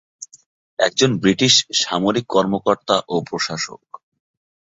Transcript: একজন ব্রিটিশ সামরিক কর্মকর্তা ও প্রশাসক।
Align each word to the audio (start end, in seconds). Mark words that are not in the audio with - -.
একজন 0.79 1.11
ব্রিটিশ 1.17 1.53
সামরিক 1.81 2.25
কর্মকর্তা 2.27 2.95
ও 3.07 3.15
প্রশাসক। 3.29 3.81